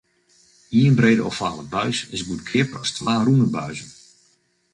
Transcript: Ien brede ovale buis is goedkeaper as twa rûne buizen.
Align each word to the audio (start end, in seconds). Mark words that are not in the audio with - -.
Ien 0.79 0.95
brede 0.99 1.23
ovale 1.29 1.65
buis 1.73 1.99
is 2.17 2.25
goedkeaper 2.29 2.79
as 2.83 2.91
twa 2.97 3.13
rûne 3.25 3.47
buizen. 3.55 3.91